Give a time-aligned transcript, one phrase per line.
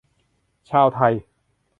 [0.69, 1.13] ชาวไทย